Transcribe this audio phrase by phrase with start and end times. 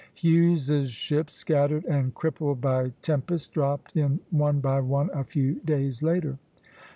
[0.15, 6.01] Hughes's ships, scattered and crippled by tempest, dropped in one by one, a few days
[6.01, 6.39] later.